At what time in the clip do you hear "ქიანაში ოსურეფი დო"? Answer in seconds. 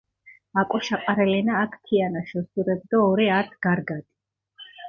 1.89-2.99